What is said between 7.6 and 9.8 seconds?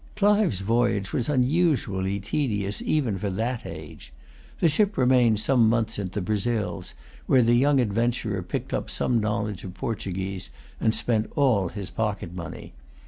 adventurer picked up some knowledge of